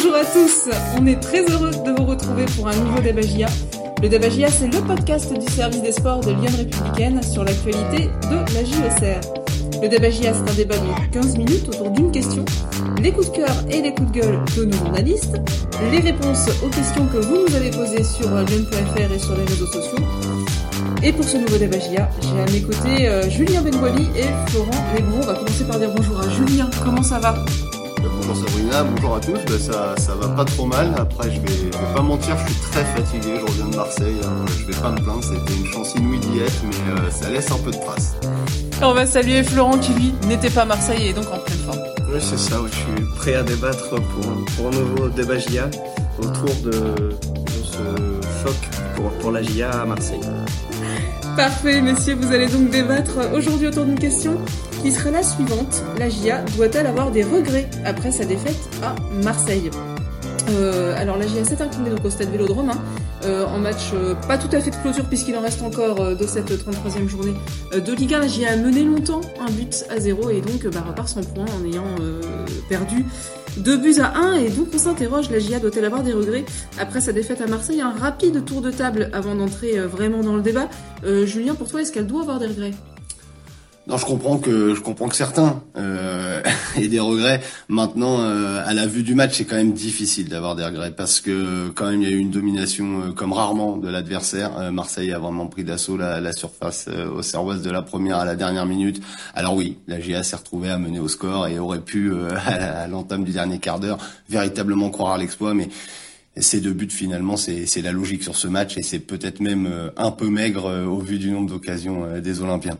[0.00, 3.48] Bonjour à tous, on est très heureux de vous retrouver pour un nouveau Débagia.
[4.00, 8.36] Le Débagia, c'est le podcast du service des sports de Lyon Républicaine sur l'actualité de
[8.54, 9.20] la JOCR.
[9.82, 12.44] Le Débagia, c'est un débat de 15 minutes autour d'une question,
[13.02, 15.36] les coups de cœur et les coups de gueule de nos journalistes,
[15.90, 19.66] les réponses aux questions que vous nous avez posées sur lyon.fr et sur les réseaux
[19.66, 19.98] sociaux.
[21.02, 25.18] Et pour ce nouveau Débagia, j'ai à mes côtés euh, Julien Benwali et Florent Lebron.
[25.22, 26.70] On va commencer par dire bonjour à Julien.
[26.84, 27.34] Comment ça va?
[28.28, 29.32] Bonjour Sabrina, bonjour à tous.
[29.46, 30.94] Ben, ça, ça va pas trop mal.
[30.98, 33.34] Après, je vais, je vais pas mentir, je suis très fatigué.
[33.40, 34.16] Je reviens de Marseille.
[34.22, 34.44] hein.
[34.58, 35.24] Je vais pas me plaindre.
[35.24, 38.16] C'était une chance inouïe d'y être, mais euh, ça laisse un peu de traces.
[38.82, 41.58] On va saluer Florent qui lui n'était pas à Marseille et est donc en pleine
[41.58, 41.78] forme.
[42.12, 45.68] Oui, c'est ça, je suis prêt à débattre pour, pour un nouveau débat GIA
[46.18, 47.78] autour de, de ce
[48.44, 48.54] choc
[48.94, 50.20] pour, pour la GIA à Marseille.
[51.38, 54.38] Parfait, messieurs, vous allez donc débattre aujourd'hui autour d'une question
[54.82, 55.84] qui sera la suivante.
[55.96, 59.70] La GIA doit-elle avoir des regrets après sa défaite à Marseille?
[60.50, 62.78] Euh, Alors la GIA s'est inclinée donc au stade Vélodrome hein,
[63.24, 66.14] euh, en match euh, pas tout à fait de clôture puisqu'il en reste encore euh,
[66.16, 67.34] de cette 33e journée
[67.72, 68.18] de Ligue 1.
[68.18, 71.44] La GIA a mené longtemps un but à zéro et donc bah, repart sans point
[71.44, 71.84] en ayant
[72.68, 73.04] perdu
[73.58, 76.44] deux buts à 1 et donc on s'interroge, la GIA doit-elle avoir des regrets
[76.78, 77.80] après sa défaite à Marseille?
[77.80, 80.68] Un rapide tour de table avant d'entrer euh, vraiment dans le débat.
[81.04, 82.72] Euh, Julien, pour toi, est-ce qu'elle doit avoir des regrets?
[83.88, 86.42] Non, je comprends que je comprends que certains euh,
[86.76, 87.40] aient des regrets.
[87.70, 91.22] Maintenant, euh, à la vue du match, c'est quand même difficile d'avoir des regrets parce
[91.22, 94.58] que quand même il y a eu une domination euh, comme rarement de l'adversaire.
[94.58, 98.18] Euh, Marseille a vraiment pris d'assaut la, la surface euh, au Servoise de la première
[98.18, 99.00] à la dernière minute.
[99.34, 102.88] Alors oui, la GA s'est retrouvée à mener au score et aurait pu euh, à
[102.88, 103.96] l'entame du dernier quart d'heure
[104.28, 105.70] véritablement croire à l'exploit, mais
[106.36, 110.12] ces deux buts finalement c'est la logique sur ce match et c'est peut-être même un
[110.12, 112.78] peu maigre au vu du nombre d'occasions des Olympiens.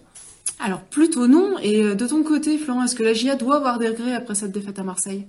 [0.59, 1.59] Alors plutôt non.
[1.63, 4.35] Et euh, de ton côté, Florent, est-ce que la GIA doit avoir des regrets après
[4.35, 5.27] cette défaite à Marseille?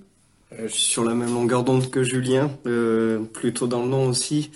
[0.52, 4.08] Euh, je suis sur la même longueur d'onde que Julien, euh, plutôt dans le nom
[4.08, 4.50] aussi.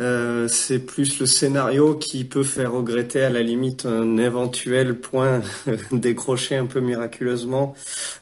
[0.00, 5.42] Euh, c'est plus le scénario qui peut faire regretter à la limite un éventuel point
[5.92, 7.74] décroché un peu miraculeusement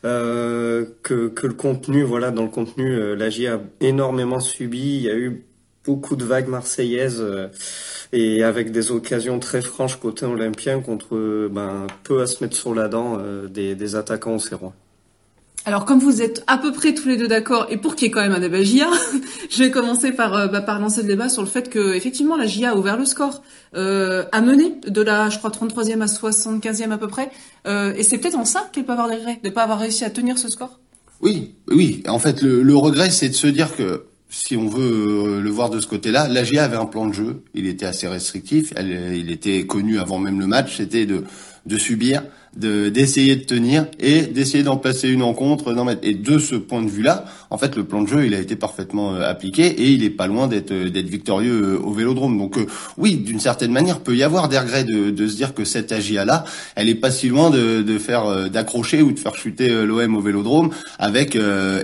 [0.05, 2.03] euh, que, le contenu.
[2.03, 4.97] Voilà, dans le contenu, euh, la a énormément subi.
[4.97, 5.45] Il y a eu
[5.85, 7.49] beaucoup de vagues marseillaises euh,
[8.13, 12.57] et avec des occasions très franches côté olympien contre euh, ben, peu à se mettre
[12.57, 14.75] sur la dent euh, des, des attaquants au Serrois.
[15.67, 18.09] Alors comme vous êtes à peu près tous les deux d'accord, et pour qu'il y
[18.09, 18.89] ait quand même un débat GIA,
[19.51, 22.37] je vais commencer par, euh, bah, par lancer le débat sur le fait que effectivement
[22.37, 23.43] la GIA a ouvert le score,
[23.77, 27.31] euh, a mené de la, je crois, 33e à 75e à peu près,
[27.67, 30.05] euh, et c'est peut-être en ça qu'elle peut avoir des regrets, de pas avoir réussi
[30.05, 30.81] à tenir ce score?
[31.21, 32.03] Oui, oui.
[32.09, 35.51] En fait, le, le regret, c'est de se dire que si on veut euh, le
[35.51, 37.43] voir de ce côté-là, la GA avait un plan de jeu.
[37.53, 38.73] Il était assez restrictif.
[38.77, 40.77] Elle, il était connu avant même le match.
[40.77, 41.25] C'était de,
[41.77, 42.23] subir,
[42.57, 46.01] d'essayer de tenir et d'essayer d'en passer une d'en mettre.
[46.03, 48.57] Et de ce point de vue-là, en fait, le plan de jeu, il a été
[48.57, 52.37] parfaitement euh, appliqué et il est pas loin d'être euh, victorieux euh, au Vélodrome.
[52.37, 52.59] Donc
[52.99, 55.93] oui, d'une certaine manière, peut y avoir des regrets de, de se dire que cette
[55.93, 56.45] AGA là,
[56.75, 60.21] elle est pas si loin de, de faire d'accrocher ou de faire chuter l'OM au
[60.21, 61.37] Vélodrome avec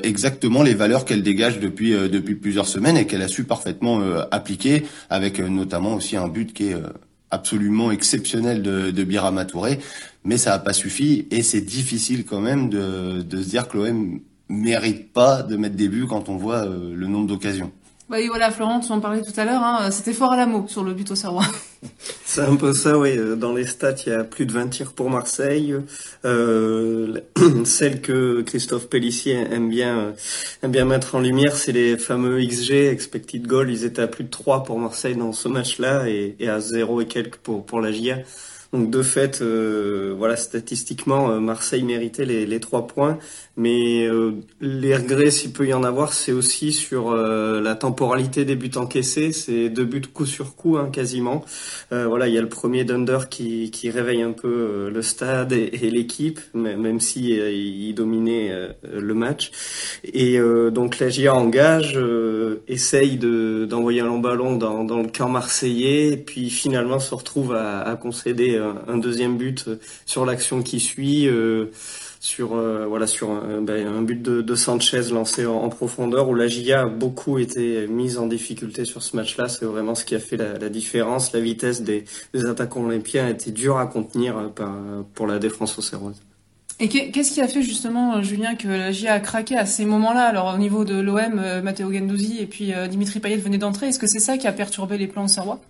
[0.03, 4.01] exactement les valeurs qu'elle dégage depuis depuis plusieurs semaines et qu'elle a su parfaitement
[4.31, 6.77] appliquer avec notamment aussi un but qui est
[7.31, 9.79] absolument exceptionnel de, de Birama Touré,
[10.27, 13.79] mais ça n'a pas suffi et c'est difficile quand même de, de se dire que
[13.79, 17.73] l'OM mérite pas de mettre des buts quand on voit euh, le nombre d'occasions.
[18.09, 20.47] Bah oui, voilà, Florent, tu en parlais tout à l'heure, hein, c'était fort à la
[20.47, 21.47] mot sur le but au Serrois.
[22.25, 23.19] C'est un peu ça, oui.
[23.37, 25.75] Dans les stats, il y a plus de 20 tirs pour Marseille.
[26.25, 27.21] Euh,
[27.65, 30.13] celle que Christophe Pellissier aime bien,
[30.63, 33.71] aime bien mettre en lumière, c'est les fameux XG, expected goal.
[33.71, 37.01] Ils étaient à plus de 3 pour Marseille dans ce match-là et, et à 0
[37.01, 38.19] et quelques pour, pour la GIA.
[38.73, 43.19] Donc de fait, euh, voilà, statistiquement, euh, Marseille méritait les, trois points,
[43.57, 48.57] mais euh, les regrets, s'il peut y en avoir, c'est aussi sur la temporalité des
[48.57, 49.33] buts encaissés.
[49.33, 51.45] C'est deux buts coup sur coup, hein, quasiment.
[51.91, 56.41] Voilà, il y a le premier d'Under qui, réveille un peu le stade et, l'équipe,
[56.55, 59.53] même si il dominait le match.
[60.05, 60.39] Et
[60.73, 61.99] donc la GIA engage,
[62.69, 67.97] essaye de d'envoyer un long ballon dans, le camp marseillais, puis finalement se retrouve à
[68.01, 69.77] concéder un, un deuxième but euh,
[70.07, 71.27] sur l'action qui suit.
[71.29, 71.67] euh,
[72.19, 76.81] sur euh, voilà sur un, ben, but de, Sanchez lancé en, profondeur où la GIA
[76.83, 79.49] a beaucoup été mise en difficulté sur ce match-là.
[79.49, 81.33] C'est vraiment ce qui a fait la, différence.
[81.33, 82.05] La vitesse des,
[82.49, 86.17] attaquants olympiens a été dure à contenir euh, pour la défense auxerroise.
[86.81, 89.65] Et qu'est- qu'est-ce qui a fait justement, euh, Julien, que la GIA a craqué à
[89.67, 90.23] ces moments-là?
[90.27, 93.89] Alors au niveau de l'OM, euh, Matteo Gendouzi et puis euh, Dimitri Payet venaient d'entrer.
[93.89, 95.61] Est-ce que c'est ça qui a perturbé les plans au Serrois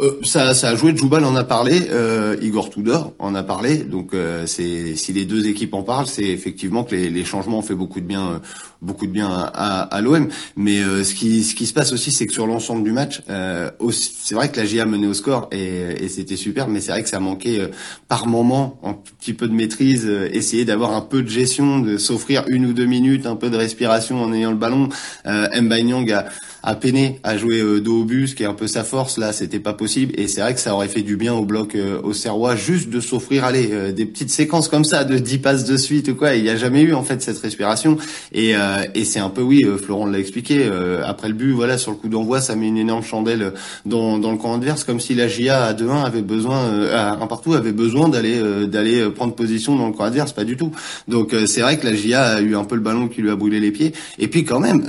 [0.00, 0.96] euh, ça, ça a joué.
[0.96, 3.78] Djoubal en a parlé, euh, Igor Tudor en a parlé.
[3.78, 7.58] Donc, euh, c'est si les deux équipes en parlent, c'est effectivement que les, les, changements
[7.58, 8.38] ont fait beaucoup de bien, euh,
[8.80, 10.28] beaucoup de bien à, à, l'OM.
[10.56, 13.22] Mais euh, ce qui, ce qui se passe aussi, c'est que sur l'ensemble du match,
[13.26, 17.02] c'est vrai que la GIA menait au score et, et c'était super, mais c'est vrai
[17.02, 17.70] que ça manquait
[18.08, 22.44] par moment un petit peu de maîtrise, essayer d'avoir un peu de gestion, de s'offrir
[22.48, 24.88] une ou deux minutes, un peu de respiration en ayant le ballon.
[25.26, 26.26] Euh, Nyang a
[26.62, 29.16] a peiné à jouer dos au bus, qui est un peu sa force.
[29.16, 29.89] Là, c'était pas possible.
[29.96, 32.90] Et c'est vrai que ça aurait fait du bien au bloc euh, au Serrois juste
[32.90, 36.14] de s'offrir, allez, euh, des petites séquences comme ça, de 10 passes de suite ou
[36.14, 36.34] quoi.
[36.34, 37.96] Il n'y a jamais eu en fait cette respiration.
[38.32, 38.54] Et,
[38.94, 40.68] et c'est un peu, oui, Florent l'a expliqué.
[41.04, 43.52] après le but, voilà, sur le coup d'envoi, ça met une énorme chandelle
[43.84, 47.54] dans, dans le camp adverse, comme si la GIA à 2-1 avait besoin, un partout
[47.54, 50.32] avait besoin d'aller d'aller prendre position dans le camp adverse.
[50.32, 50.70] Pas du tout.
[51.08, 53.36] Donc c'est vrai que la GIA a eu un peu le ballon qui lui a
[53.36, 53.92] brûlé les pieds.
[54.18, 54.84] Et puis quand même,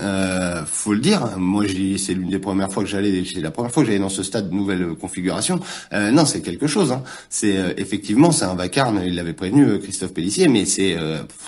[0.65, 1.65] faut le dire, moi
[1.97, 4.24] c'est l'une des premières fois que j'allais, c'est la première fois que j'allais dans ce
[4.24, 5.60] stade de nouvelle configuration.
[5.94, 6.92] Euh, non, c'est quelque chose.
[6.92, 7.04] Hein.
[7.30, 9.01] C'est euh, effectivement, c'est un vacarme.
[9.06, 10.98] Il l'avait prévenu euh, Christophe Pellissier, mais c'est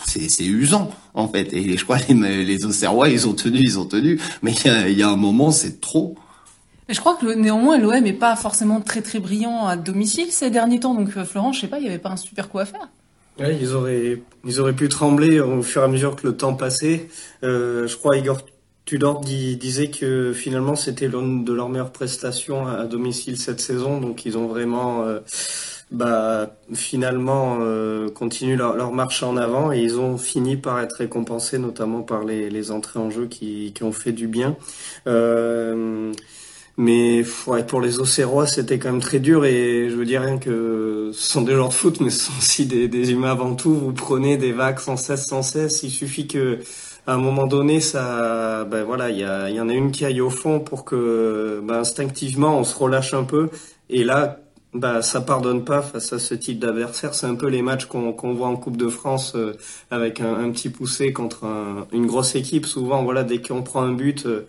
[0.05, 1.53] c'est usant en fait.
[1.53, 4.19] Et je crois les les Auxerrois, ils ont tenu, ils ont tenu.
[4.41, 6.15] Mais il y a, un moment, c'est trop.
[6.89, 10.79] je crois que néanmoins l'OM est pas forcément très très brillant à domicile ces derniers
[10.79, 10.95] temps.
[10.95, 12.89] Donc Florent, je sais pas, il y avait pas un super coup à faire.
[13.39, 16.53] Ouais, ils auraient, ils auraient pu trembler au fur et à mesure que le temps
[16.53, 17.09] passait.
[17.41, 18.41] je crois Igor
[18.85, 24.25] Tudor disait que finalement c'était l'une de leurs meilleures prestations à, domicile cette saison, donc
[24.25, 25.19] ils ont vraiment euh,
[25.89, 31.59] bah, finalement euh, continué leur, marche en avant et ils ont fini par être récompensés,
[31.59, 34.57] notamment par les, entrées en jeu qui, ont fait du bien.
[35.07, 36.11] Euh,
[36.75, 37.23] mais
[37.67, 41.31] pour les Auxerrois, c'était quand même très dur et je veux dire rien que ce
[41.31, 43.75] sont des joueurs de foot, mais ce sont aussi des, des humains avant tout.
[43.75, 45.83] Vous prenez des vagues sans cesse, sans cesse.
[45.83, 46.59] Il suffit que
[47.05, 50.21] à un moment donné, ça, ben voilà, il y, y en a une qui aille
[50.21, 53.49] au fond pour que, ben, instinctivement, on se relâche un peu.
[53.89, 54.39] Et là,
[54.73, 57.13] bah, ça pardonne pas face à ce type d'adversaire.
[57.13, 59.53] C'est un peu les matchs qu'on voit en Coupe de France euh,
[59.91, 61.45] avec un, petit poussé contre
[61.91, 62.65] une grosse équipe.
[62.65, 64.47] Souvent, voilà, dès qu'on prend un but, euh,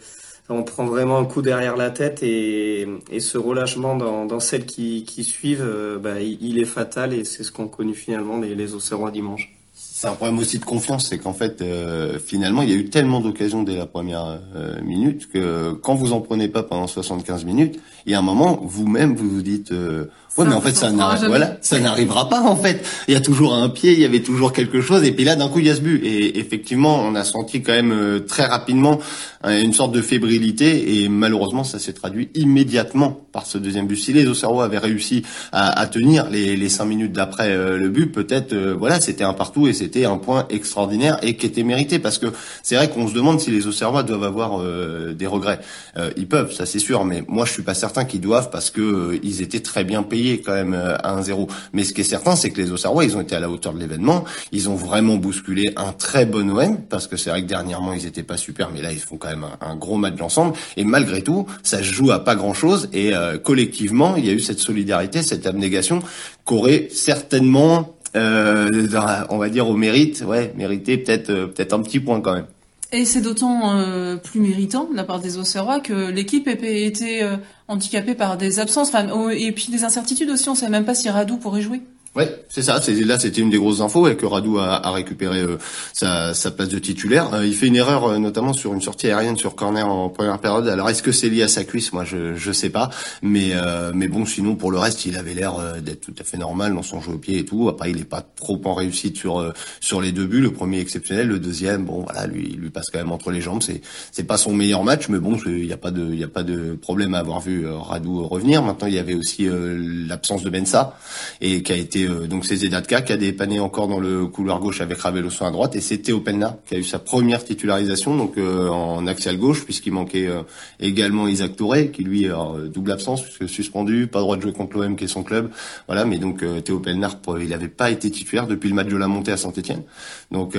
[0.49, 4.67] on prend vraiment un coup derrière la tête et, et ce relâchement dans, dans celles
[4.67, 8.55] qui, qui suivent, euh, bah, il, est fatal et c'est ce qu'ont connu finalement les,
[8.55, 9.54] les Auxerrois dimanche
[9.97, 12.91] c'est un problème aussi de confiance, c'est qu'en fait, euh, finalement, il y a eu
[12.91, 17.45] tellement d'occasions dès la première euh, minute que quand vous en prenez pas pendant 75
[17.45, 20.07] minutes, il y a un moment, vous-même, vous vous dites, euh,
[20.39, 22.85] ouais, mais en fait, ça n'arrivera, voilà, ça n'arrivera pas en fait.
[23.09, 25.37] Il y a toujours un pied, il y avait toujours quelque chose, et puis là,
[25.37, 26.05] d'un coup, il y a ce but.
[26.05, 28.99] Et effectivement, on a senti quand même très rapidement
[29.47, 33.97] une sorte de fébrilité, et malheureusement, ça s'est traduit immédiatement par ce deuxième but.
[33.97, 35.23] Si les Auxerrois avaient réussi
[35.53, 39.69] à, à tenir les, les cinq minutes d'après le but, peut-être, voilà, c'était un partout
[39.69, 42.27] et c'était un point extraordinaire et qui était mérité parce que
[42.63, 45.61] c'est vrai qu'on se demande si les Auxerrois doivent avoir euh, des regrets.
[45.99, 48.71] Euh, ils peuvent, ça c'est sûr, mais moi je suis pas certain qu'ils doivent parce
[48.71, 51.49] que euh, ils étaient très bien payés quand même à 1-0.
[51.73, 53.73] Mais ce qui est certain, c'est que les Auxerrois, ils ont été à la hauteur
[53.73, 57.49] de l'événement, ils ont vraiment bousculé un très bon OM parce que c'est vrai que
[57.49, 60.55] dernièrement ils étaient pas super, mais là ils font quand même un, gros match d'ensemble
[60.77, 63.13] et malgré tout, ça se joue à pas grand chose et
[63.43, 66.01] collectivement il y a eu cette solidarité, cette abnégation
[66.45, 71.99] qu'aurait certainement euh, on va dire au mérite, ouais, mérité peut-être euh, peut-être un petit
[71.99, 72.47] point quand même.
[72.95, 77.29] Et c'est d'autant euh, plus méritant de la part des Auxerrois que l'équipe ait été
[77.67, 80.49] handicapée par des absences, oh, et puis des incertitudes aussi.
[80.49, 81.83] On savait même pas si Radou pourrait jouer.
[82.17, 82.81] Ouais, c'est ça.
[82.81, 85.59] C'est là, c'était une des grosses infos et que Radou a, a récupéré euh,
[85.93, 87.35] sa, sa, place de titulaire.
[87.35, 90.39] Euh, il fait une erreur, euh, notamment sur une sortie aérienne sur corner en première
[90.39, 90.69] période.
[90.69, 91.93] Alors, est-ce que c'est lié à sa cuisse?
[91.93, 92.91] Moi, je je sais pas.
[93.23, 93.53] Mais
[93.95, 96.83] mais bon, sinon pour le reste, il avait l'air d'être tout à fait normal dans
[96.83, 97.69] son jeu au pied et tout.
[97.69, 100.41] Après, il est pas trop en réussite sur sur les deux buts.
[100.41, 103.41] Le premier exceptionnel, le deuxième, bon voilà, lui il lui passe quand même entre les
[103.41, 103.63] jambes.
[103.63, 103.81] C'est
[104.13, 106.45] c'est pas son meilleur match, mais bon, il y a pas de il a pas
[106.45, 108.63] de problème à avoir vu Radou revenir.
[108.63, 110.97] Maintenant, il y avait aussi l'absence de Bensa
[111.41, 114.81] et qui a été donc c'est Zedatka qui a dépanné encore dans le couloir gauche
[114.81, 118.39] avec Raveloso à droite et c'est Théo Penna qui a eu sa première titularisation donc
[118.39, 120.43] euh, en axial gauche puisqu'il manquait euh,
[120.81, 124.79] également Isaac Touré qui lui euh, double absence puisque suspendu, pas droit de jouer contre
[124.79, 125.51] l'OM qui est son club.
[125.87, 129.09] Voilà, mais donc Théo Penna il n'avait pas été titulaire depuis le match de la
[129.09, 129.83] montée à Saint-Etienne.
[130.31, 130.57] Donc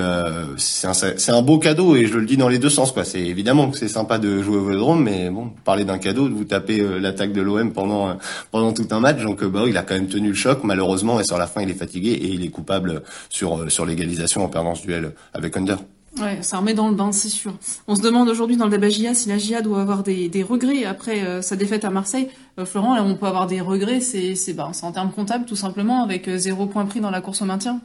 [0.58, 3.04] c'est un, c'est un beau cadeau et je le dis dans les deux sens quoi.
[3.04, 6.34] C'est évidemment que c'est sympa de jouer au Vélodrome mais bon, parler d'un cadeau de
[6.34, 8.18] vous taper l'attaque de l'OM pendant
[8.52, 11.24] pendant tout un match donc bah il a quand même tenu le choc malheureusement et
[11.36, 14.48] sur la fin il est fatigué et il est coupable sur, euh, sur l'égalisation en
[14.48, 15.80] perdant ce duel avec Under.
[16.22, 17.54] Ouais, ça remet dans le bain, c'est sûr.
[17.90, 20.44] On se demande aujourd'hui dans le débat GIA si la GIA doit avoir des, des
[20.44, 22.30] regrets après euh, sa défaite à Marseille.
[22.58, 26.06] Euh, Florent, on peut avoir des regrets, c'est c'est bah, en termes comptables tout simplement,
[26.06, 27.82] avec zéro point pris dans la course au maintien.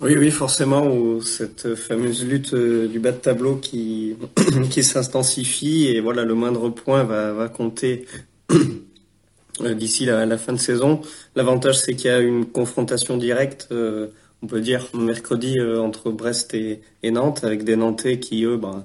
[0.00, 4.14] Oui, oui, forcément, cette fameuse lutte du bas de tableau qui,
[4.70, 8.06] qui s'intensifie et voilà, le moindre point va, va compter
[9.60, 11.00] d'ici la, fin de saison.
[11.34, 16.80] L'avantage, c'est qu'il y a une confrontation directe, on peut dire, mercredi entre Brest et,
[17.02, 18.84] et, Nantes, avec des Nantais qui, eux, ben,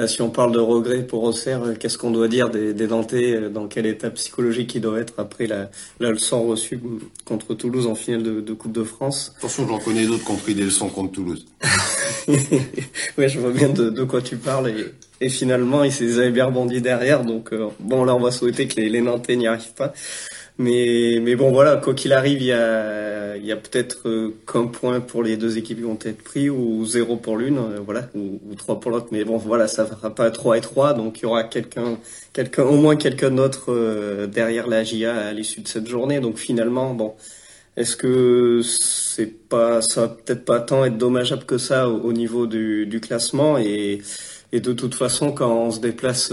[0.00, 3.34] Là, si on parle de regrets pour Auxerre, qu'est-ce qu'on doit dire des, des Nantais
[3.34, 6.80] euh, Dans quel état psychologique ils doivent être après la, la leçon reçue
[7.26, 9.34] contre Toulouse en finale de, Coupe de France?
[9.36, 11.44] Attention, j'en connais d'autres qui ont pris des leçons contre Toulouse.
[12.28, 14.70] oui, je vois bien de, de quoi tu parles.
[14.70, 14.86] Et,
[15.20, 17.22] et finalement, ils, avaient bien rebondi derrière.
[17.22, 19.92] Donc, euh, bon, là, on va souhaiter que les, les Nantais n'y arrivent pas.
[20.56, 24.34] Mais, mais bon, voilà, quoi qu'il arrive, il y a, il y a peut-être euh,
[24.50, 27.80] qu'un point pour les deux équipes qui vont être pris, ou zéro pour l'une, euh,
[27.84, 29.08] voilà, ou, trois pour l'autre.
[29.12, 31.98] Mais bon, voilà, ça fera pas trois et trois, donc il y aura quelqu'un,
[32.32, 36.20] quelqu'un, au moins quelqu'un d'autre euh, derrière la GIA à l'issue de cette journée.
[36.20, 37.14] Donc finalement, bon,
[37.76, 42.46] est-ce que c'est pas, ça va peut-être pas tant être dommageable que ça au, niveau
[42.46, 44.02] du, du classement et
[44.52, 46.32] et de toute façon, quand on se déplace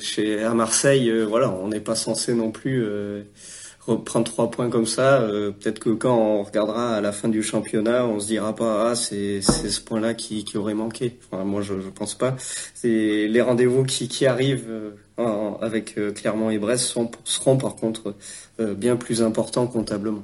[0.00, 2.84] chez à Marseille, voilà, on n'est pas censé non plus
[3.86, 7.42] reprendre trois points comme ça, euh, peut-être que quand on regardera à la fin du
[7.42, 11.18] championnat, on se dira pas ah c'est ce point-là qui, qui aurait manqué.
[11.30, 12.36] Enfin, moi je, je pense pas.
[12.74, 14.68] C'est les rendez-vous qui qui arrivent
[15.18, 18.14] euh, avec euh, Clermont et Brest seront par contre
[18.58, 20.22] bien plus importants comptablement.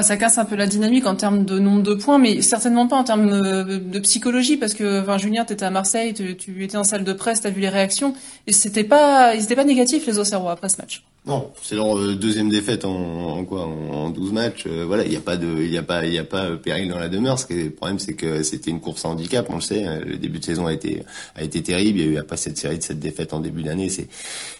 [0.00, 2.96] Ça casse un peu la dynamique en termes de nombre de points, mais certainement pas
[2.96, 6.84] en termes de, psychologie, parce que, enfin, Julien, t'étais à Marseille, tu, tu, étais en
[6.84, 8.14] salle de presse, t'as vu les réactions,
[8.46, 11.04] et c'était pas, ils étaient pas négatifs les Auxerrois après ce match.
[11.24, 14.64] Non, c'est leur euh, deuxième défaite en, quoi en, 12 matchs.
[14.66, 16.46] Euh, voilà, il n'y a pas de, il y a pas, il y a pas
[16.46, 17.38] euh, péril dans la demeure.
[17.38, 19.84] Ce qui est, le problème, c'est que c'était une course à handicap, on le sait.
[19.84, 20.00] Hein.
[20.04, 21.04] Le début de saison a été
[21.36, 22.00] a été terrible.
[22.00, 23.88] Il y a eu après cette série de cette défaite en début d'année.
[23.88, 24.08] C'est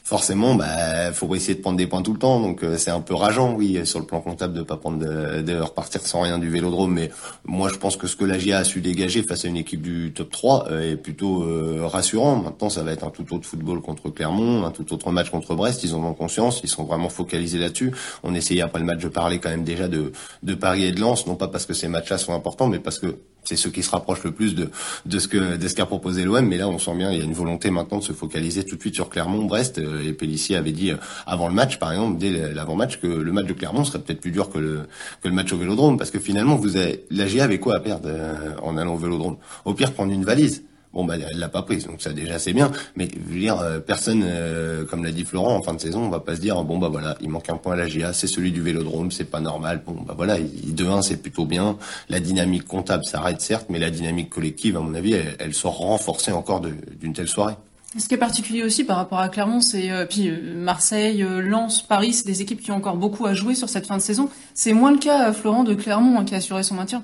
[0.04, 2.38] forcément, bah, faut essayer de prendre des points tout le temps.
[2.38, 6.02] Donc c'est un peu rageant, oui, sur le plan comptable de pas prendre de, repartir
[6.02, 6.94] sans rien du Vélodrome.
[6.94, 7.10] Mais
[7.44, 9.82] moi, je pense que ce que la GIA a su dégager face à une équipe
[9.82, 11.44] du top 3 est plutôt
[11.88, 12.36] rassurant.
[12.36, 15.56] Maintenant, ça va être un tout autre football contre Clermont, un tout autre match contre
[15.56, 15.82] Brest.
[15.82, 16.51] Ils en ont conscience.
[16.62, 17.92] Ils sont vraiment focalisés là-dessus.
[18.22, 21.00] On essayait après le match de parler quand même déjà de, de Paris et de
[21.00, 23.82] Lens, non pas parce que ces matchs-là sont importants, mais parce que c'est ceux qui
[23.82, 24.70] se rapprochent le plus de,
[25.06, 26.46] de ce que de ce qu'a proposé l'OM.
[26.46, 28.76] Mais là, on sent bien, il y a une volonté maintenant de se focaliser tout
[28.76, 29.78] de suite sur Clermont, Brest.
[29.78, 33.32] Euh, et Pellissier avait dit euh, avant le match, par exemple, dès l'avant-match, que le
[33.32, 34.80] match de Clermont serait peut-être plus dur que le
[35.22, 37.80] que le match au Vélodrome, parce que finalement, vous avez la GA avait quoi à
[37.80, 39.36] perdre euh, en allant au Vélodrome?
[39.64, 40.62] Au pire, prendre une valise.
[40.92, 42.70] Bon, bah, elle l'a pas prise, donc ça déjà c'est bien.
[42.96, 46.02] Mais je veux dire, euh, personne, euh, comme l'a dit Florent, en fin de saison,
[46.02, 48.12] on va pas se dire bon bah voilà, il manque un point à la GA,
[48.12, 49.82] c'est celui du Vélodrome, c'est pas normal.
[49.86, 51.78] Bon bah voilà, de 1 c'est plutôt bien.
[52.10, 56.32] La dynamique comptable s'arrête certes, mais la dynamique collective, à mon avis, elle, sort renforcée
[56.32, 57.54] encore d'une telle soirée.
[57.98, 62.12] Ce qui est particulier aussi par rapport à Clermont, c'est euh, puis Marseille, Lens, Paris,
[62.12, 64.28] c'est des équipes qui ont encore beaucoup à jouer sur cette fin de saison.
[64.54, 67.02] C'est moins le cas, Florent, de Clermont, hein, qui a assuré son maintien.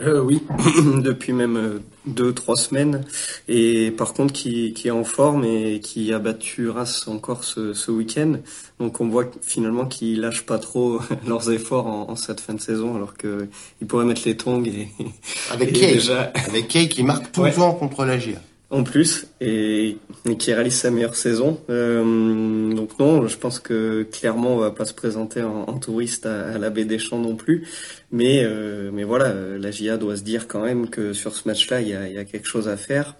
[0.00, 0.42] Euh, oui,
[1.02, 3.04] depuis même euh, deux, trois semaines.
[3.48, 7.74] Et par contre, qui, qui est en forme et qui a battu Ras encore ce,
[7.74, 8.36] ce week-end.
[8.80, 12.96] Donc on voit finalement qu'ils lâchent pas trop leurs efforts en, cette fin de saison,
[12.96, 14.88] alors qu'ils pourraient mettre les tongs et,
[15.50, 16.32] avec Kay, déjà...
[16.46, 18.40] avec Kay qui marque tout le temps contre la GIA
[18.72, 19.98] en plus et,
[20.38, 21.60] qui réalise sa meilleure saison.
[21.68, 26.58] Euh, donc non, je pense que clairement on va pas se présenter en, touriste à,
[26.58, 27.68] la baie des Champs non plus.
[28.10, 31.82] Mais euh, mais voilà, la GIA doit se dire quand même que sur ce match-là,
[31.82, 33.14] il y a, y a, quelque chose à faire.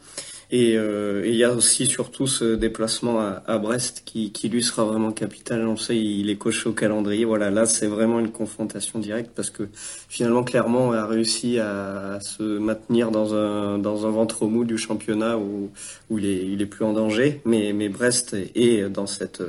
[0.53, 5.11] Euh, et il y a aussi surtout ce déplacement à, Brest qui, lui sera vraiment
[5.11, 5.67] capital.
[5.67, 7.25] On sait, il est coché au calendrier.
[7.25, 9.69] Voilà, là c'est vraiment une confrontation directe parce que
[10.09, 15.39] finalement Clermont a réussi à, se maintenir dans un dans un ventre mou du championnat
[15.39, 15.71] où
[16.11, 17.41] où il est il est plus en danger.
[17.47, 19.43] Mais mais Brest est dans cette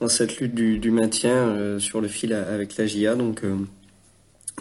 [0.00, 3.14] dans cette lutte du, du maintien euh, sur le fil avec la GIA.
[3.14, 3.56] Donc euh,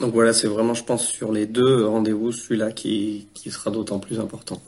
[0.02, 4.00] donc voilà, c'est vraiment, je pense, sur les deux rendez-vous, celui-là qui, qui sera d'autant
[4.00, 4.60] plus important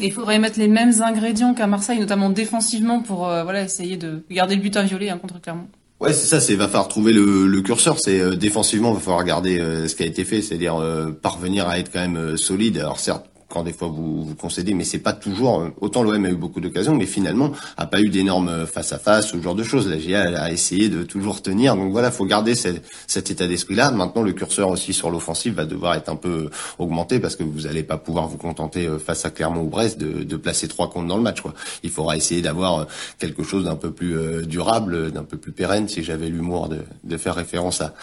[0.00, 4.22] il faudrait mettre les mêmes ingrédients qu'à Marseille, notamment défensivement, pour euh, voilà essayer de
[4.30, 5.68] garder le but inviolé hein, contre Clermont.
[6.00, 6.40] Ouais, c'est ça.
[6.40, 7.98] C'est va falloir trouver le, le curseur.
[7.98, 10.80] C'est euh, défensivement, va falloir regarder euh, ce qui a été fait, c'est-à-dire
[11.22, 12.78] parvenir à être quand même solide.
[12.78, 15.60] Alors certes, quand des fois vous, vous concédez, mais c'est pas toujours.
[15.60, 18.98] Euh, autant l'OM a eu beaucoup d'occasions, mais finalement a pas eu d'énormes face à
[18.98, 19.88] face, ce genre de choses.
[19.88, 21.74] La GA a essayé de toujours tenir.
[21.74, 23.90] Donc voilà, faut garder cet état d'esprit-là.
[23.90, 27.66] Maintenant, le curseur aussi sur l'offensive va devoir être un peu augmenté parce que vous
[27.66, 30.90] allez pas pouvoir vous contenter euh, face à Clermont ou Brest de, de placer trois
[30.90, 31.40] comptes dans le match.
[31.40, 31.54] Quoi.
[31.82, 32.84] Il faudra essayer d'avoir euh,
[33.18, 35.88] quelque chose d'un peu plus durable, d'un peu plus pérenne.
[35.88, 37.94] Si j'avais l'humour de, de, faire référence à,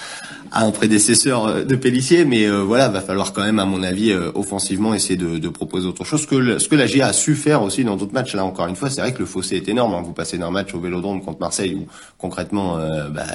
[0.51, 4.93] à un prédécesseur de Pellissier, mais voilà, va falloir quand même, à mon avis, offensivement
[4.93, 6.21] essayer de de, proposer autre chose.
[6.21, 8.67] Ce que, ce que la GIA a su faire aussi dans d'autres matchs, là encore
[8.67, 9.93] une fois, c'est vrai que le fossé est énorme.
[9.93, 10.01] Hein.
[10.03, 11.87] Vous passez d'un match au Vélodrome contre Marseille où
[12.17, 13.25] concrètement, euh, bah,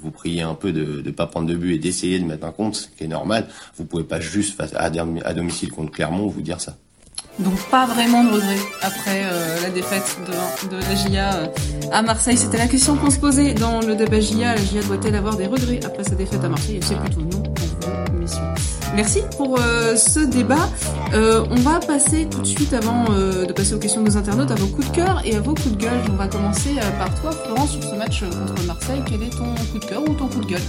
[0.00, 2.52] vous priez un peu de ne pas prendre de but et d'essayer de mettre un
[2.52, 3.46] compte, ce qui est normal.
[3.76, 4.90] Vous pouvez pas juste à,
[5.34, 6.76] domicile contre Clermont vous dire ça.
[7.38, 10.18] Donc pas vraiment de regret après euh, la défaite
[10.70, 11.46] de, la GIA euh,
[11.90, 12.36] à Marseille.
[12.36, 14.54] C'était la question qu'on se posait dans le débat GIA.
[14.54, 16.76] La GIA doit-elle avoir des regrets après sa défaite à Marseille?
[16.76, 18.73] Et c'est plutôt non pour vous, messieurs.
[18.94, 20.68] Merci pour euh, ce débat.
[21.12, 24.54] on va passer tout de suite, avant de passer aux questions de nos internautes, à
[24.54, 26.00] vos coups de cœur et à vos coups de gueule.
[26.10, 29.02] On va commencer par toi, Florence, sur ce match contre Marseille.
[29.06, 30.62] Quel est ton coup de cœur ou ton coup de gueule?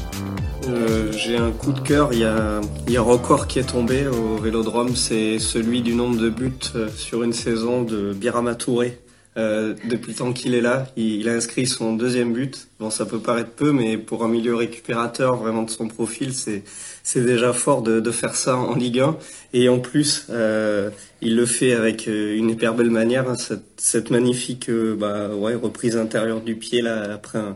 [0.67, 2.09] Euh, j'ai un coup de cœur.
[2.11, 4.95] Il y a, y a un record qui est tombé au Vélodrome.
[4.95, 8.97] C'est celui du nombre de buts euh, sur une saison de Birama Touré.
[9.37, 12.67] Euh, depuis le temps qu'il est là, il, a inscrit son deuxième but.
[12.79, 16.63] Bon, ça peut paraître peu, mais pour un milieu récupérateur vraiment de son profil, c'est
[17.03, 19.17] c'est déjà fort de, de, faire ça en Ligue 1.
[19.53, 20.89] Et en plus, euh,
[21.21, 23.29] il le fait avec une hyper belle manière.
[23.29, 27.53] Hein, cette, cette, magnifique bah, ouais, reprise intérieure du pied là après un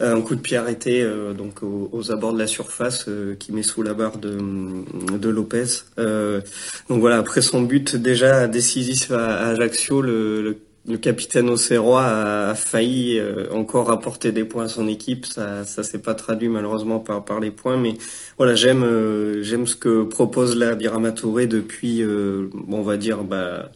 [0.00, 3.52] euh, un coup de pied arrêté euh, donc aux, abords de la surface euh, qui
[3.52, 4.38] met sous la barre de,
[5.18, 5.64] de Lopez.
[5.96, 12.54] donc voilà, après son but déjà décisif à, Ajaccio, le, le le capitaine Auxerrois a,
[12.54, 15.26] failli euh, encore apporter des points à son équipe.
[15.26, 17.94] Ça, ça s'est pas traduit malheureusement par, les points, mais
[18.38, 23.24] voilà, j'aime, euh, j'aime ce que propose la Birama Touré depuis, euh, on va dire,
[23.24, 23.70] bah,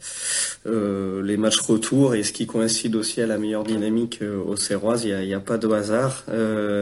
[0.66, 5.04] les matchs retour et ce qui coïncide aussi à la meilleure dynamique Auxerroise.
[5.04, 6.25] Il y a, y a, pas de hasard.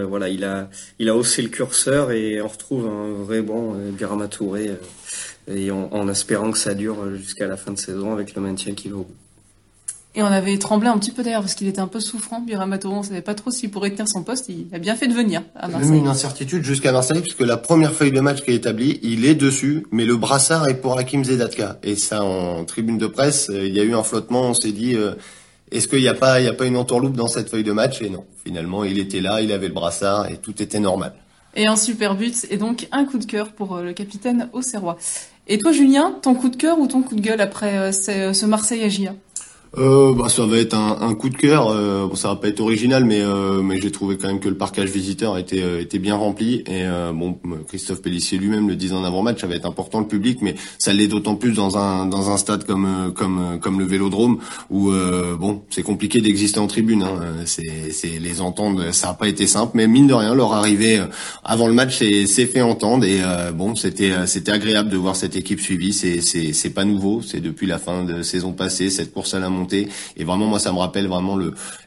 [0.09, 4.29] voilà, il a, il a haussé le curseur et on retrouve un vrai bon Birama
[4.29, 4.71] Touré.
[5.49, 8.75] et en, en espérant que ça dure jusqu'à la fin de saison avec le maintien
[8.75, 8.99] qui va.
[10.15, 12.41] Et on avait tremblé un petit peu d'ailleurs parce qu'il était un peu souffrant.
[12.41, 14.51] Biramatoro, on savait pas trop s'il pourrait tenir son poste.
[14.51, 15.91] Il a bien fait de venir à Marseille.
[15.91, 19.25] Même une incertitude jusqu'à Marseille puisque la première feuille de match qui est établie, il
[19.25, 21.79] est dessus, mais le brassard est pour Hakim Zedatka.
[21.83, 24.43] Et ça, en tribune de presse, euh, il y a eu un flottement.
[24.43, 25.15] On s'est dit, euh,
[25.71, 27.73] est-ce qu'il n'y a pas, il y a pas une entourloupe dans cette feuille de
[27.73, 28.03] match?
[28.03, 31.15] Et non, finalement, il était là, il avait le brassard et tout était normal.
[31.57, 34.99] Et un super but et donc un coup de cœur pour euh, le capitaine Auxerrois.
[35.49, 38.85] Et toi, Julien, ton coup de cœur ou ton coup de gueule après ce Marseille
[38.85, 39.15] à GIA
[39.79, 41.69] euh, bah, ça va être un, un coup de cœur.
[41.69, 44.49] Euh, bon, ça va pas être original, mais euh, mais j'ai trouvé quand même que
[44.49, 46.63] le parcage visiteur était euh, était bien rempli.
[46.67, 47.39] Et euh, bon,
[47.69, 50.93] Christophe Pellissier lui-même le disait en avant-match, ça va être important le public, mais ça
[50.93, 54.39] l'est d'autant plus dans un dans un stade comme comme comme le Vélodrome
[54.71, 54.91] où
[55.39, 57.03] bon, c'est compliqué d'exister en tribune.
[57.03, 57.21] Hein.
[57.47, 61.03] C'est c'est les entendre, ça a pas été simple, mais mine de rien, leur arrivée
[61.45, 63.21] avant le match s'est fait entendre et
[63.55, 65.93] bon, c'était c'était agréable de voir cette équipe suivie.
[65.93, 69.41] C'est c'est c'est pas nouveau, c'est depuis la fin de saison passée cette course à
[69.41, 71.39] la et vraiment, moi, ça me rappelle vraiment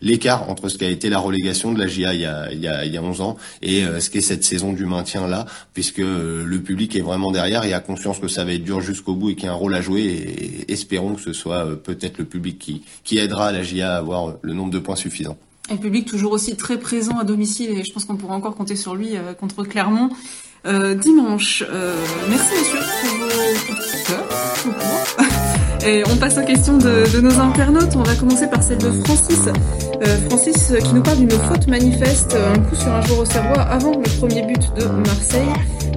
[0.01, 2.59] l'écart entre ce qui a été la relégation de la GIA il y a, il
[2.59, 5.27] y a, il y a 11 ans et euh, ce qu'est cette saison du maintien
[5.27, 8.63] là, puisque euh, le public est vraiment derrière et a conscience que ça va être
[8.63, 10.01] dur jusqu'au bout et qu'il y a un rôle à jouer.
[10.03, 12.57] Et, espérons que ce soit euh, peut-être le public
[13.03, 15.38] qui, aidera la GIA à avoir le nombre de points suffisant.
[15.69, 18.55] Et le public toujours aussi très présent à domicile et je pense qu'on pourra encore
[18.55, 20.09] compter sur lui contre Clermont.
[20.65, 21.63] dimanche.
[22.29, 24.17] merci messieurs
[24.63, 25.35] pour vos
[26.08, 27.95] on passe aux questions de, nos internautes.
[27.95, 29.39] On va commencer par celle de Francis.
[30.02, 33.19] Euh, Francis euh, qui nous parle d'une faute manifeste, euh, un coup sur un joueur
[33.19, 35.48] au cerveau avant le premier but de Marseille.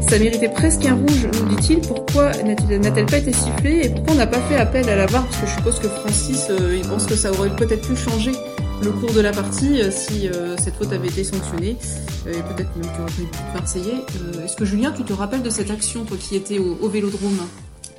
[0.09, 1.81] Ça méritait presque un rouge, nous dit-il.
[1.81, 5.25] Pourquoi n'a-t-elle pas été sifflée et pourquoi on n'a pas fait appel à la VAR?
[5.25, 8.33] Parce que je suppose que Francis, il pense que ça aurait peut-être pu changer
[8.83, 10.29] le cours de la partie si
[10.63, 11.77] cette faute avait été sanctionnée
[12.27, 13.23] et peut-être même qu'il aurait pu
[13.55, 14.05] Marseillais.
[14.45, 17.41] Est-ce que Julien, tu te rappelles de cette action, toi qui étais au, au Vélodrome?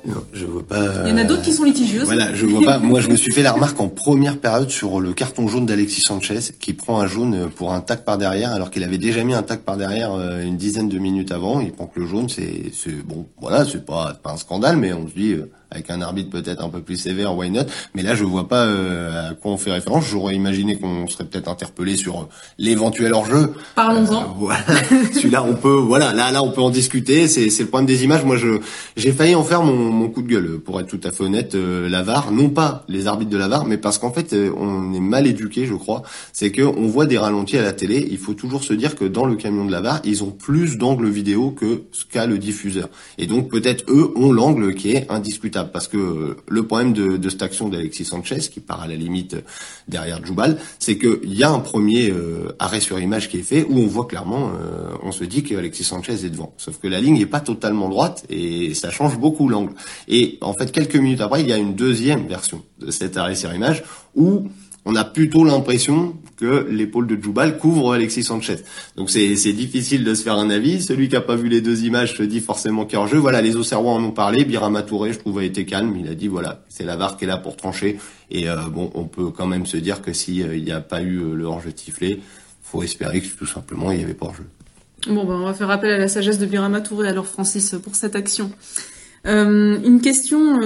[0.04, 1.04] Non, je vois pas.
[1.04, 2.04] Il y en a d'autres qui sont litigieuses.
[2.04, 2.78] Voilà, je vois pas.
[2.78, 6.00] Moi, je me suis fait la remarque en première période sur le carton jaune d'Alexis
[6.00, 9.34] Sanchez, qui prend un jaune pour un tac par derrière, alors qu'il avait déjà mis
[9.34, 11.60] un tac par derrière euh, une dizaine de minutes avant.
[11.60, 12.72] Il prend que le jaune, c'est,
[13.04, 16.30] bon, voilà, c'est pas, pas un scandale, mais on se dit, euh, avec un arbitre
[16.30, 17.62] peut-être un peu plus sévère, why not?
[17.94, 20.06] Mais là, je vois pas euh, à quoi on fait référence.
[20.06, 22.24] J'aurais imaginé qu'on serait peut-être interpellé sur euh,
[22.58, 23.52] l'éventuel hors-jeu.
[23.76, 24.22] Parlons-en.
[24.22, 24.64] Euh, voilà,
[25.14, 27.28] celui-là, on peut, voilà, là, là, on peut en discuter.
[27.28, 28.24] C'est, c'est le problème des images.
[28.24, 28.58] Moi, je,
[28.96, 31.54] j'ai failli en faire mon, mon coup de gueule, pour être tout à fait honnête.
[31.54, 35.00] la VAR, non pas les arbitres de la VAR, mais parce qu'en fait, on est
[35.00, 36.02] mal éduqué, je crois.
[36.32, 38.08] C'est que on voit des ralentis à la télé.
[38.10, 40.78] Il faut toujours se dire que dans le camion de la VAR, ils ont plus
[40.78, 42.88] d'angle vidéo que ce qu'a le diffuseur.
[43.18, 47.28] Et donc, peut-être eux ont l'angle qui est indiscutable parce que euh, le problème de,
[47.28, 49.40] cette action d'Alexis Sanchez, qui part à la limite euh,
[49.88, 53.64] derrière Djoubal, c'est qu'il y a un premier euh, arrêt sur image qui est fait
[53.68, 54.52] où on voit clairement,
[55.02, 56.52] on se dit qu'Alexis Sanchez est devant.
[56.56, 59.72] Sauf que la ligne n'est pas totalement droite et ça change beaucoup l'angle.
[60.08, 63.34] Et en fait, quelques minutes après, il y a une deuxième version de cet arrêt
[63.34, 63.82] sur image
[64.14, 64.48] où
[64.84, 68.56] on a plutôt l'impression que l'épaule de Djoubal couvre Alexis Sanchez.
[68.96, 70.80] Donc c'est difficile de se faire un avis.
[70.80, 73.18] Celui qui a pas vu les deux images se dit forcément qu'il y a jeu.
[73.18, 74.44] Voilà, les Auxerrois en ont parlé.
[74.44, 75.96] Birama Touré, je trouve, a été calme.
[75.98, 77.98] Il a dit voilà, c'est la VAR qui est là pour trancher.
[78.30, 81.02] Et euh, bon, on peut quand même se dire que s'il euh, n'y a pas
[81.02, 82.20] eu euh, le hors-jeu tiflé,
[82.62, 84.46] faut espérer que tout simplement il n'y avait pas hors-jeu.
[85.08, 87.94] Bon, ben, on va faire appel à la sagesse de Birama Touré alors Francis pour
[87.96, 88.50] cette action.
[89.24, 90.58] Une question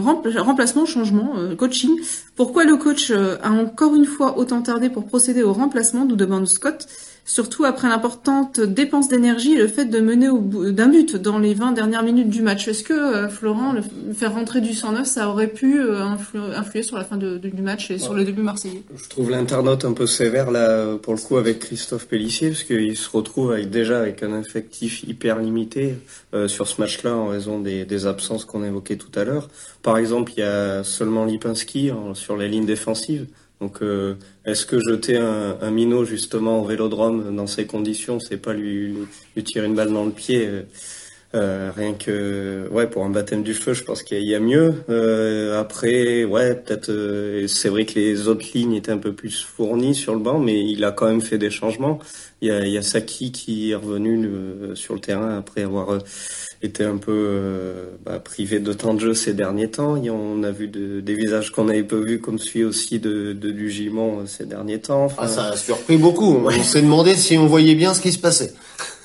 [0.00, 1.90] remplacement, changement, coaching.
[2.36, 6.46] Pourquoi le coach a encore une fois autant tardé pour procéder au remplacement nous demande
[6.46, 6.86] Scott
[7.24, 10.28] surtout après l'importante dépense d'énergie et le fait de mener
[10.72, 12.66] d'un but dans les 20 dernières minutes du match.
[12.66, 13.82] Est-ce que, euh, Florent, le
[14.12, 16.02] faire rentrer du 109, ça aurait pu euh,
[16.56, 18.82] influer, sur la fin du match et sur le début marseillais?
[18.96, 22.96] Je trouve l'internaute un peu sévère, là, pour le coup, avec Christophe Pellissier, parce qu'il
[22.96, 25.94] se retrouve avec, déjà avec un effectif hyper limité
[26.34, 29.48] euh, sur ce match-là en raison des, des absences qu'on évoquait tout à l'heure.
[29.82, 33.26] Par exemple, il y a seulement Lipinski sur les lignes défensives.
[33.62, 38.36] Donc, euh, est-ce que jeter un, un, minot justement au vélodrome dans ces conditions, c'est
[38.36, 38.92] pas lui,
[39.36, 40.62] lui, tirer une balle dans le pied euh,
[41.36, 44.82] euh Rien que, ouais, pour un baptême du feu, je pense qu'il y, a mieux.
[44.90, 49.44] Euh, après, ouais, peut-être, euh, c'est vrai que les autres lignes étaient un peu plus
[49.44, 52.00] fournies sur le banc, mais il a quand même fait des changements.
[52.40, 54.28] Il y a, il y a Saki qui est revenu
[54.74, 56.00] sur le terrain après avoir
[56.62, 59.96] était un peu euh, bah, privé de temps de jeu ces derniers temps.
[59.96, 63.32] Et on a vu de, des visages qu'on n'avait pas vus, comme celui aussi de,
[63.32, 65.08] de du Gimon euh, ces derniers temps.
[65.18, 66.36] ah, ça a surpris beaucoup.
[66.44, 68.54] On s'est demandé si on voyait bien ce qui se passait.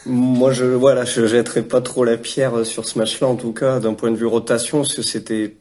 [0.06, 3.80] Moi, je voilà, je jetterai pas trop la pierre sur ce match-là, en tout cas,
[3.80, 5.58] d'un point de vue rotation, parce que c'était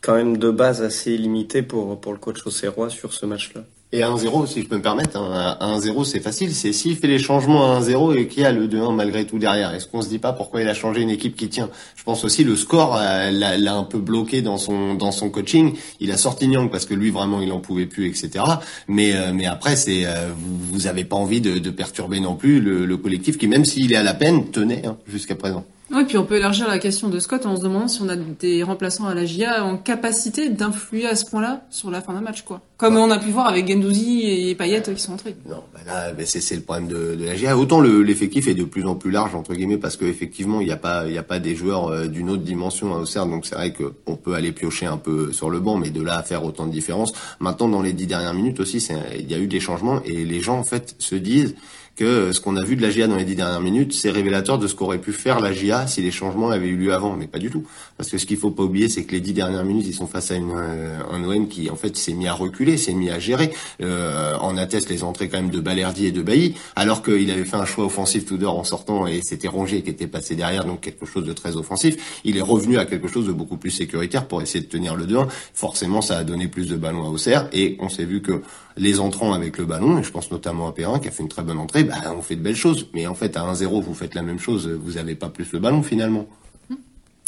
[0.00, 3.62] quand même de base assez limité pour pour le coach Auxerrois sur ce match-là.
[3.92, 7.18] Et 1-0, si je peux me permettre, hein, 1-0 c'est facile, c'est s'il fait les
[7.18, 9.74] changements à 1-0 et qu'il y a le 2-1 malgré tout derrière.
[9.74, 11.68] Est-ce qu'on se dit pas pourquoi il a changé une équipe qui tient?
[11.96, 15.74] Je pense aussi le score euh, l'a un peu bloqué dans son dans son coaching.
[15.98, 18.44] Il a sorti Nyang parce que lui vraiment il en pouvait plus, etc.
[18.86, 22.36] Mais euh, mais après c'est euh, vous, vous avez pas envie de, de perturber non
[22.36, 25.64] plus le, le, collectif qui même s'il est à la peine tenait hein, jusqu'à présent.
[25.92, 28.14] Oui, puis on peut élargir la question de Scott en se demandant si on a
[28.14, 32.20] des remplaçants à la GIA en capacité d'influer à ce point-là sur la fin d'un
[32.20, 32.60] match, quoi.
[32.76, 35.34] Comme on a pu voir avec Gendouzi et Payet qui sont entrés.
[35.48, 37.58] Non, bah là, c'est le problème de, de, la GIA.
[37.58, 40.76] Autant l'effectif est de plus en plus large entre guillemets parce qu'effectivement il n'y a
[40.76, 43.72] pas il a pas des joueurs euh, d'une autre dimension à Auxerre, donc c'est vrai
[43.72, 46.66] qu'on peut aller piocher un peu sur le banc, mais de là à faire autant
[46.66, 47.12] de différence.
[47.40, 48.86] Maintenant, dans les dix dernières minutes aussi,
[49.18, 51.54] il y a eu des changements et les gens en fait se disent
[52.00, 54.58] que ce qu'on a vu de la GIA dans les dix dernières minutes, c'est révélateur
[54.58, 57.26] de ce qu'aurait pu faire la GIA si les changements avaient eu lieu avant, mais
[57.26, 57.64] pas du tout.
[57.98, 60.06] Parce que ce qu'il faut pas oublier, c'est que les dix dernières minutes, ils sont
[60.06, 63.10] face à une, euh, un OM qui, en fait, s'est mis à reculer, s'est mis
[63.10, 63.52] à gérer.
[63.82, 67.44] Euh, en atteste les entrées quand même de Balerdi et de Bailly, alors qu'il avait
[67.44, 70.64] fait un choix offensif tout d'or en sortant et c'était Rongier qui était passé derrière,
[70.64, 72.22] donc quelque chose de très offensif.
[72.24, 75.04] Il est revenu à quelque chose de beaucoup plus sécuritaire pour essayer de tenir le
[75.04, 75.28] 2-1.
[75.52, 78.40] Forcément, ça a donné plus de ballons à Auxerre et on s'est vu que
[78.76, 81.28] les entrants avec le ballon, et je pense notamment à Perrin qui a fait une
[81.28, 82.86] très bonne entrée, bah, on fait de belles choses.
[82.94, 85.58] Mais en fait, à 1-0, vous faites la même chose, vous n'avez pas plus le
[85.58, 86.26] ballon finalement.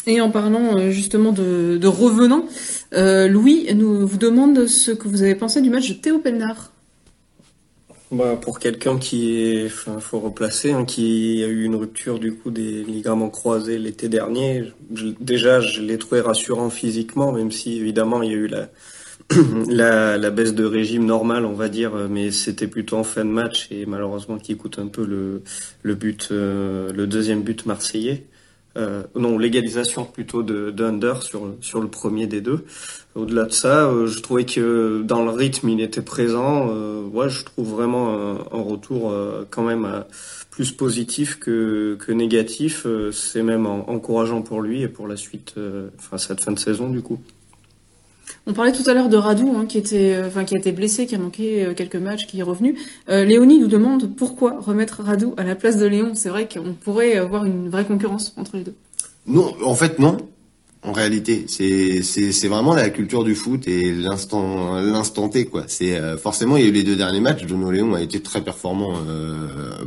[0.07, 2.47] Et en parlant euh, justement de, revenants,
[2.93, 6.73] euh, Louis nous vous demande ce que vous avez pensé du match de Théo Pelnard.
[8.11, 12.35] Bah, pour quelqu'un qui est, enfin, faut replacer, hein, qui a eu une rupture du
[12.35, 14.65] coup des ligaments croisés l'été dernier.
[15.21, 18.69] déjà, je l'ai trouvé rassurant physiquement, même si évidemment il y a eu la,
[19.69, 23.31] la, la, baisse de régime normale, on va dire, mais c'était plutôt en fin de
[23.31, 25.43] match et malheureusement qui coûte un peu le,
[25.83, 28.27] le but, euh, le deuxième but marseillais.
[28.77, 32.65] Euh, non, légalisation plutôt de, de sur, sur le premier des deux.
[33.15, 36.71] Au-delà de ça, euh, je trouvais que dans le rythme, il était présent.
[36.71, 40.05] Euh, ouais, je trouve vraiment un, un retour euh, quand même
[40.51, 42.87] plus positif que, que négatif.
[43.13, 45.55] C'est même encourageant pour lui et pour la suite,
[45.99, 47.19] enfin cette fin de saison du coup.
[48.47, 50.73] On parlait tout à l'heure de Radou, hein, qui était, euh, enfin, qui a été
[50.73, 52.77] blessé, qui a manqué euh, quelques matchs, qui est revenu.
[53.09, 56.13] Euh, Léonie nous demande pourquoi remettre Radou à la place de Léon.
[56.15, 58.75] C'est vrai qu'on pourrait avoir une vraie concurrence entre les deux.
[59.27, 60.17] Non, en fait, non.
[60.85, 65.63] En réalité, c'est vraiment la culture du foot et l'instant l'instant T quoi.
[65.69, 67.47] C'est forcément il y a eu les deux derniers matchs.
[67.47, 68.95] Jono Léon a été très performant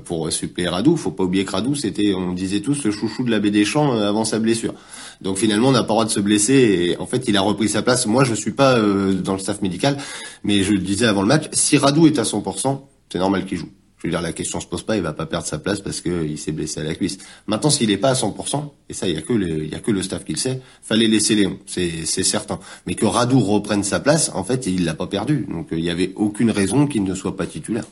[0.05, 0.95] pour suppléer Radou.
[0.95, 3.65] Faut pas oublier que Radou c'était on disait tous le chouchou de la baie des
[3.65, 4.73] Champs avant sa blessure.
[5.21, 6.53] Donc finalement, on n'a pas le droit de se blesser.
[6.53, 8.05] Et en fait, il a repris sa place.
[8.05, 9.97] Moi, je suis pas euh, dans le staff médical,
[10.43, 12.81] mais je le disais avant le match, si Radou est à 100%,
[13.11, 13.69] c'est normal qu'il joue.
[14.09, 16.51] Dire, la question se pose pas, il va pas perdre sa place parce qu'il s'est
[16.51, 17.17] blessé à la cuisse.
[17.47, 19.91] Maintenant, s'il est pas à 100%, et ça, il y a que le, a que
[19.91, 22.59] le staff qui le sait, fallait laisser Léon, c'est, certain.
[22.87, 25.45] Mais que Radou reprenne sa place, en fait, il l'a pas perdu.
[25.49, 27.85] Donc, il y avait aucune raison qu'il ne soit pas titulaire.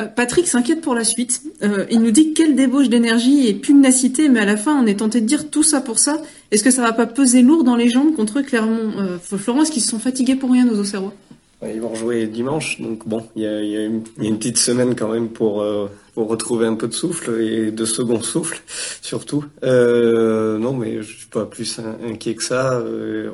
[0.00, 1.42] Euh, Patrick s'inquiète pour la suite.
[1.62, 5.00] Euh, il nous dit quelle débauche d'énergie et pugnacité, mais à la fin, on est
[5.00, 6.20] tenté de dire tout ça pour ça.
[6.50, 8.92] Est-ce que ça va pas peser lourd dans les jambes contre Clermont?
[8.98, 11.14] Euh, Florence, qui se sont fatigués pour rien, nos Auxerrois
[11.62, 14.02] Ils vont jouer dimanche, donc bon, il y a, une,
[14.38, 15.66] petite semaine quand même pour,
[16.14, 18.62] pour retrouver un peu de souffle et de second souffle,
[19.02, 19.44] surtout.
[19.64, 22.80] non, mais je suis pas plus inquiet que ça.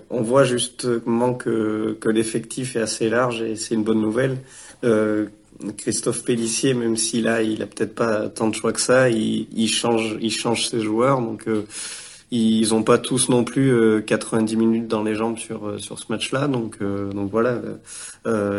[0.08, 4.38] on voit justement que, que l'effectif est assez large et c'est une bonne nouvelle.
[5.76, 9.68] Christophe Pellissier, même si là il a peut-être pas tant de choix que ça, il,
[9.68, 11.20] change, il change ses joueurs.
[11.20, 11.66] Donc euh,
[12.30, 16.48] ils ont pas tous non plus 90 minutes dans les jambes sur sur ce match-là,
[16.48, 17.60] donc donc voilà.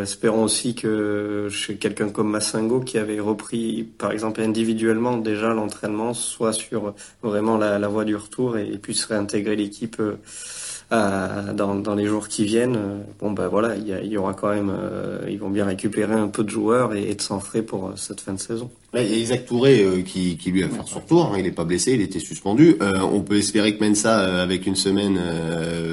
[0.02, 6.14] espérons aussi que chez quelqu'un comme Massingo qui avait repris par exemple individuellement déjà l'entraînement,
[6.14, 10.00] soit sur vraiment la, la voie du retour et, puisse réintégrer l'équipe
[10.90, 14.50] dans, dans, les jours qui viennent, euh, bon ben voilà, il y, y, aura quand
[14.54, 17.62] même, euh, ils vont bien récupérer un peu de joueurs et, et de s'en frais
[17.62, 18.70] pour euh, cette fin de saison.
[19.02, 21.50] Il y a Isaac Touré qui, qui, lui a fait son retour, hein, il n'est
[21.50, 22.76] pas blessé, il était suspendu.
[22.80, 25.20] Euh, on peut espérer que Mensa, avec une semaine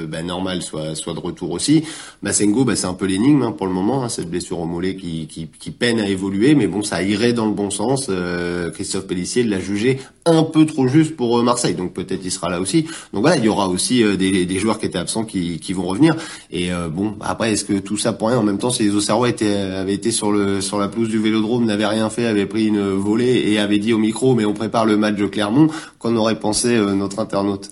[0.08, 1.84] ben, normale, soit, soit de retour aussi.
[2.22, 4.96] Massengo, ben, c'est un peu l'énigme hein, pour le moment, hein, cette blessure au mollet
[4.96, 8.10] qui, qui, qui, peine à évoluer, mais bon, ça irait dans le bon sens.
[8.74, 12.60] Christophe Pellissier l'a jugé un peu trop juste pour Marseille, donc peut-être il sera là
[12.60, 12.82] aussi.
[13.12, 15.86] Donc voilà, il y aura aussi des, des joueurs qui étaient absents qui, qui vont
[15.86, 16.16] revenir.
[16.50, 18.38] Et euh, bon, après, est-ce que tout ça pour rien?
[18.38, 21.18] En même temps, si les Auxerrois étaient, avaient été sur le sur la pelouse du
[21.18, 24.52] Vélodrome, n'avaient rien fait, avaient pris une volée et avaient dit au micro, mais on
[24.52, 27.70] prépare le match de Clermont, qu'on aurait pensé euh, notre internaute?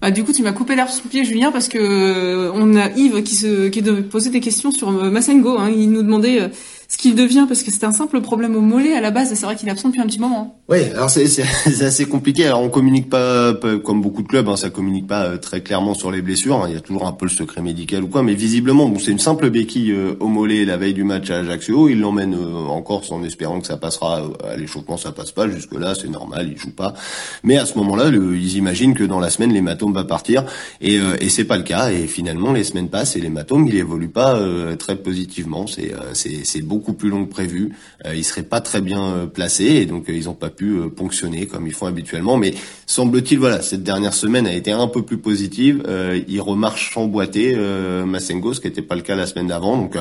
[0.00, 2.76] Bah, du coup, tu m'as coupé l'air sous le pied, Julien, parce que euh, on
[2.76, 5.58] a Yves qui se qui posait des questions sur Massengo.
[5.58, 5.70] Hein.
[5.70, 6.50] Il nous demandait
[6.94, 9.34] ce qu'il devient parce que c'est un simple problème au mollet à la base.
[9.34, 10.60] C'est vrai qu'il est absent depuis un petit moment.
[10.68, 11.42] Oui, alors c'est
[11.82, 12.46] assez compliqué.
[12.46, 13.52] Alors on communique pas,
[13.82, 16.62] comme beaucoup de clubs, hein, ça communique pas euh, très clairement sur les blessures.
[16.62, 16.66] Hein.
[16.68, 19.10] Il y a toujours un peu le secret médical ou quoi, mais visiblement, bon, c'est
[19.10, 21.88] une simple béquille euh, au mollet la veille du match à Ajaccio.
[21.88, 24.22] Il l'emmène euh, en Corse en espérant que ça passera.
[24.48, 25.48] À l'échauffement, ça passe pas.
[25.48, 26.94] Jusque là, c'est normal, il joue pas.
[27.42, 30.44] Mais à ce moment-là, ils imaginent que dans la semaine, l'hématome va partir,
[30.80, 31.90] et, et c'est pas le cas.
[31.90, 34.38] Et finalement, les semaines passent et l'hématome, il évolue pas
[34.78, 35.66] très positivement.
[35.66, 37.72] C'est c'est beaucoup plus long que prévu.
[38.04, 40.76] Euh, ils seraient pas très bien euh, placés et donc euh, ils n'ont pas pu
[40.94, 42.36] ponctionner comme ils font habituellement.
[42.36, 42.54] Mais
[42.86, 45.82] semble-t-il, voilà, cette dernière semaine a été un peu plus positive.
[46.28, 49.76] il remarche emboîté euh, Massengo, ce qui n'était pas le cas la semaine d'avant.
[49.76, 49.96] Donc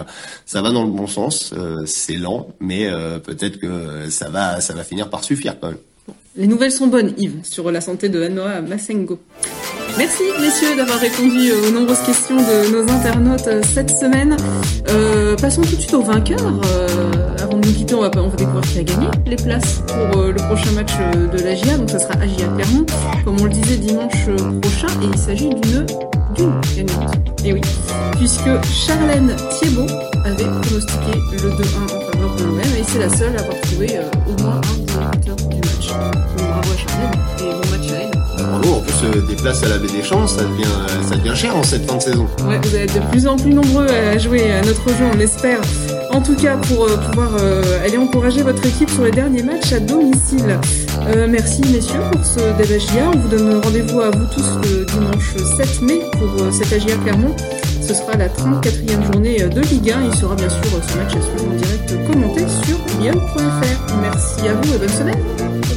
[0.46, 1.54] ça va dans le bon sens.
[1.86, 2.90] c'est lent, mais
[3.24, 5.78] peut-être que ça va, ça va finir par suffire quand même.
[6.36, 9.20] Les nouvelles sont bonnes, Yves, sur la santé de Anoa Massengo.
[10.00, 14.36] Merci, messieurs, d'avoir répondu aux nombreuses questions de nos internautes euh, cette semaine.
[14.90, 16.40] Euh, passons tout de suite au vainqueur.
[16.42, 16.88] Euh,
[17.40, 20.72] avant de nous quitter, on va, découvrir qui a gagné les places pour le prochain
[20.72, 20.94] match
[21.32, 21.78] de la GIA.
[21.78, 22.86] Donc, ça sera AGIA Clermont,
[23.24, 24.26] comme on le disait dimanche
[24.60, 24.88] prochain.
[25.04, 25.86] Et il s'agit d'une
[26.36, 27.14] d'une gagnante.
[27.46, 27.62] Et oui,
[28.18, 29.86] puisque Charlène Thiebaud
[30.26, 34.00] avait pronostiqué le 2-1 en faveur de l'OM et c'est la seule à avoir trouvé
[34.28, 34.93] au moins un
[35.92, 36.14] match.
[36.38, 38.24] Bravo à Charlène et bon match à elle.
[38.38, 41.16] Bravo, en plus euh, des places à la Baie des Champs, ça devient, euh, ça
[41.16, 42.28] devient cher en cette fin de saison.
[42.48, 45.60] Ouais, vous êtes de plus en plus nombreux à jouer à notre jeu, on espère.
[46.12, 47.32] En tout cas, pour euh, pouvoir
[47.84, 50.60] aller encourager votre équipe sur les derniers matchs à domicile.
[51.30, 55.82] merci messieurs pour ce débat On vous donne rendez-vous à vous tous le dimanche 7
[55.82, 57.36] mai pour cet AGIA Clermont.
[57.82, 60.04] Ce sera la 34e journée de Ligue 1.
[60.06, 63.96] Il sera bien sûr ce match à suivre en direct commenté sur lyon.fr.
[64.02, 64.78] Merci à vous et.
[64.78, 65.53] Bonne semaine.